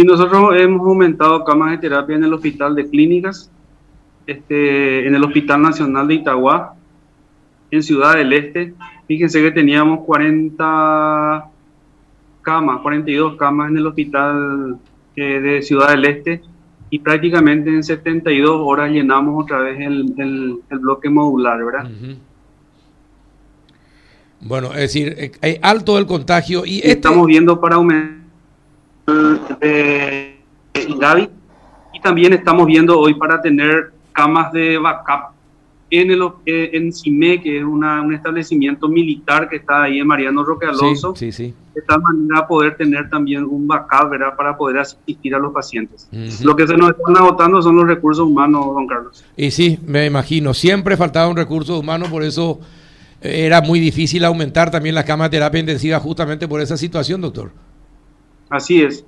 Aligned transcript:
Y 0.00 0.04
nosotros 0.04 0.54
hemos 0.56 0.86
aumentado 0.86 1.42
camas 1.42 1.72
de 1.72 1.78
terapia 1.78 2.14
en 2.14 2.22
el 2.22 2.32
hospital 2.32 2.72
de 2.76 2.88
clínicas, 2.88 3.50
este, 4.28 5.04
en 5.04 5.12
el 5.12 5.24
Hospital 5.24 5.60
Nacional 5.60 6.06
de 6.06 6.14
Itagua, 6.14 6.76
en 7.72 7.82
Ciudad 7.82 8.14
del 8.14 8.32
Este. 8.32 8.74
Fíjense 9.08 9.42
que 9.42 9.50
teníamos 9.50 10.04
40 10.06 11.50
camas, 12.42 12.80
42 12.80 13.34
camas 13.38 13.70
en 13.70 13.78
el 13.78 13.88
hospital 13.88 14.78
eh, 15.16 15.40
de 15.40 15.62
Ciudad 15.62 15.88
del 15.88 16.04
Este 16.04 16.42
y 16.90 17.00
prácticamente 17.00 17.68
en 17.68 17.82
72 17.82 18.52
horas 18.54 18.92
llenamos 18.92 19.42
otra 19.42 19.58
vez 19.58 19.80
el, 19.80 20.14
el, 20.16 20.78
bloque 20.78 21.10
modular, 21.10 21.64
¿verdad? 21.64 21.90
Bueno, 24.42 24.68
es 24.68 24.78
decir, 24.78 25.16
eh, 25.18 25.32
hay 25.42 25.58
alto 25.60 25.98
el 25.98 26.06
contagio 26.06 26.64
y, 26.64 26.76
este 26.76 26.92
estamos 26.92 27.26
viendo 27.26 27.60
para 27.60 27.74
aumentar 27.74 28.17
de 29.60 30.38
Ingavi 30.86 31.28
y 31.92 32.00
también 32.00 32.32
estamos 32.32 32.66
viendo 32.66 32.98
hoy 32.98 33.14
para 33.14 33.40
tener 33.40 33.92
camas 34.12 34.52
de 34.52 34.78
backup 34.78 35.32
en 35.90 36.10
el 36.10 36.22
eh, 36.44 36.70
en 36.74 36.92
CIME, 36.92 37.40
que 37.40 37.58
es 37.58 37.64
una, 37.64 38.02
un 38.02 38.12
establecimiento 38.12 38.88
militar 38.88 39.48
que 39.48 39.56
está 39.56 39.84
ahí 39.84 39.98
en 39.98 40.06
Mariano 40.06 40.44
Roque 40.44 40.66
Alonso, 40.66 41.14
sí, 41.16 41.32
sí, 41.32 41.54
de 41.74 41.80
tal 41.80 42.02
manera 42.02 42.46
poder 42.46 42.76
tener 42.76 43.08
también 43.08 43.44
un 43.44 43.66
backup 43.66 44.10
¿verdad? 44.10 44.36
para 44.36 44.54
poder 44.54 44.80
asistir 44.80 45.34
a 45.34 45.38
los 45.38 45.52
pacientes. 45.52 46.08
Lo 46.42 46.54
que 46.54 46.66
se 46.66 46.76
nos 46.76 46.90
están 46.90 47.16
agotando 47.16 47.62
son 47.62 47.76
los 47.76 47.86
recursos 47.86 48.26
humanos, 48.26 48.66
don 48.66 48.86
Carlos. 48.86 49.24
Y 49.34 49.50
sí, 49.50 49.78
me 49.86 50.04
imagino, 50.04 50.52
siempre 50.52 50.96
faltaba 50.98 51.28
un 51.28 51.36
recurso 51.36 51.78
humano, 51.78 52.04
por 52.10 52.22
eso 52.22 52.60
era 53.22 53.62
muy 53.62 53.80
difícil 53.80 54.24
aumentar 54.24 54.70
también 54.70 54.94
las 54.94 55.04
camas 55.04 55.30
de 55.30 55.38
terapia 55.38 55.60
intensiva 55.60 55.98
justamente 55.98 56.46
por 56.46 56.60
esa 56.60 56.76
situación, 56.76 57.22
doctor. 57.22 57.50
Así 58.50 58.82
es. 58.82 59.04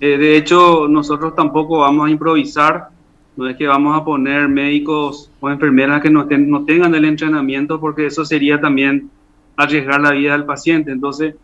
Eh, 0.00 0.16
de 0.16 0.36
hecho, 0.36 0.86
nosotros 0.88 1.34
tampoco 1.34 1.78
vamos 1.78 2.08
a 2.08 2.10
improvisar, 2.10 2.88
no 3.36 3.48
es 3.48 3.56
que 3.56 3.66
vamos 3.66 4.00
a 4.00 4.04
poner 4.04 4.48
médicos 4.48 5.30
o 5.40 5.50
enfermeras 5.50 6.00
que 6.00 6.10
no, 6.10 6.26
tengan 6.26 6.94
el 6.94 7.04
entrenamiento, 7.04 7.80
porque 7.80 8.06
eso 8.06 8.24
sería 8.24 8.60
también 8.60 9.10
arriesgar 9.56 10.00
la 10.00 10.12
vida 10.12 10.32
del 10.32 10.44
paciente. 10.44 10.92
Entonces, 10.92 11.34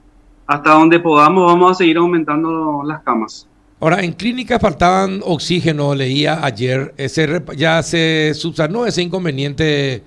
hasta 0.46 0.72
donde 0.72 1.00
podamos, 1.00 1.46
vamos 1.46 1.72
a 1.72 1.74
seguir 1.74 1.96
aumentando 1.96 2.82
las 2.84 3.02
camas. 3.02 3.48
Ahora, 3.80 4.00
en 4.02 4.12
clínica 4.12 4.58
faltaban 4.58 5.20
oxígeno, 5.24 5.94
leía 5.94 6.44
ayer, 6.44 6.94
ese, 6.96 7.42
ya 7.56 7.82
se 7.82 8.32
subsanó 8.34 8.86
ese 8.86 9.02
inconveniente, 9.02 10.02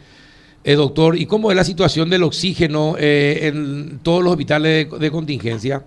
eh, 0.63 0.75
doctor. 0.75 1.17
¿Y 1.17 1.25
cómo 1.25 1.51
es 1.51 1.57
la 1.57 1.63
situación 1.65 2.09
del 2.09 2.23
oxígeno 2.23 2.95
eh, 2.97 3.39
en 3.43 3.99
todos 3.99 4.23
los 4.23 4.31
hospitales 4.31 4.87
de 4.89 5.11
contingencia? 5.11 5.83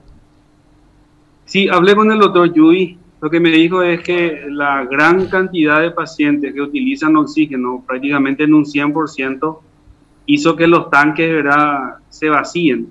Sí, 1.50 1.68
hablé 1.68 1.96
con 1.96 2.12
el 2.12 2.20
doctor 2.20 2.52
Yui. 2.54 2.96
Lo 3.20 3.28
que 3.28 3.40
me 3.40 3.50
dijo 3.50 3.82
es 3.82 4.02
que 4.02 4.44
la 4.48 4.84
gran 4.84 5.26
cantidad 5.26 5.80
de 5.80 5.90
pacientes 5.90 6.54
que 6.54 6.60
utilizan 6.60 7.16
oxígeno, 7.16 7.82
prácticamente 7.84 8.44
en 8.44 8.54
un 8.54 8.64
100%, 8.64 9.58
hizo 10.26 10.54
que 10.54 10.68
los 10.68 10.88
tanques 10.90 11.28
¿verdad? 11.28 11.96
se 12.08 12.28
vacíen. 12.28 12.88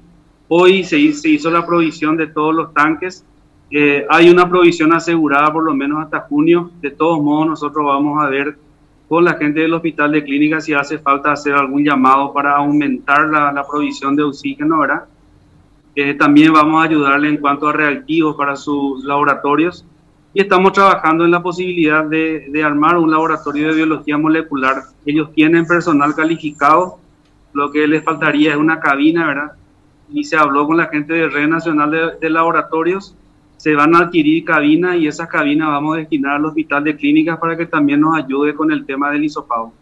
Hoy 0.49 0.83
se, 0.83 0.99
hizo 0.99 1.49
la 1.49 1.65
provisión 1.65 2.17
de 2.17 2.27
todos 2.27 2.53
los 2.53 2.73
tanques. 2.73 3.23
Eh, 3.71 4.05
hay 4.09 4.29
una 4.29 4.49
provisión 4.49 4.91
asegurada 4.91 5.53
por 5.53 5.63
lo 5.63 5.73
menos 5.73 6.03
hasta 6.03 6.19
junio. 6.19 6.69
De 6.81 6.91
todos 6.91 7.21
modos, 7.21 7.47
nosotros 7.47 7.85
vamos 7.85 8.21
a 8.21 8.27
ver 8.27 8.57
con 9.07 9.23
la 9.23 9.35
gente 9.35 9.61
del 9.61 9.73
hospital 9.73 10.11
de 10.11 10.25
clínica 10.25 10.59
si 10.59 10.73
hace 10.73 10.99
falta 10.99 11.31
hacer 11.31 11.53
algún 11.53 11.85
llamado 11.85 12.33
para 12.33 12.57
aumentar 12.57 13.29
la, 13.29 13.53
la 13.53 13.65
provisión 13.65 14.17
de 14.17 14.23
oxígeno, 14.23 14.79
¿verdad? 14.79 15.05
Eh, 15.95 16.13
también 16.13 16.53
vamos 16.53 16.81
a 16.81 16.85
ayudarle 16.85 17.29
en 17.29 17.37
cuanto 17.37 17.67
a 17.67 17.73
reactivos 17.73 18.35
para 18.35 18.55
sus 18.55 19.03
laboratorios 19.03 19.85
y 20.33 20.41
estamos 20.41 20.73
trabajando 20.73 21.25
en 21.25 21.31
la 21.31 21.41
posibilidad 21.41 22.05
de, 22.05 22.63
armar 22.63 22.97
un 22.97 23.09
laboratorio 23.09 23.69
de 23.69 23.75
biología 23.75 24.17
molecular. 24.17 24.83
Ellos 25.05 25.33
tienen 25.33 25.65
personal 25.65 26.13
calificado, 26.15 26.99
lo 27.53 27.71
que 27.71 27.87
les 27.87 28.03
faltaría 28.03 28.51
es 28.51 28.57
una 28.57 28.79
cabina, 28.79 29.27
¿verdad? 29.27 29.51
Y 30.11 30.23
se 30.23 30.37
habló 30.37 30.67
con 30.67 30.77
la 30.77 30.87
gente 30.87 31.13
de 31.13 31.29
Red 31.29 31.47
Nacional 31.47 31.91
de, 31.91 32.11
de 32.21 32.29
Laboratorios, 32.29 33.15
se 33.57 33.75
van 33.75 33.95
a 33.95 33.99
adquirir 33.99 34.45
cabinas 34.45 34.95
y 34.95 35.07
esas 35.07 35.27
cabinas 35.27 35.67
vamos 35.67 35.95
a 35.95 35.99
destinar 35.99 36.37
al 36.37 36.45
hospital 36.45 36.83
de 36.83 36.95
clínicas 36.95 37.37
para 37.39 37.57
que 37.57 37.65
también 37.65 37.99
nos 37.99 38.15
ayude 38.15 38.53
con 38.53 38.71
el 38.71 38.85
tema 38.85 39.11
del 39.11 39.25
hisopado. 39.25 39.73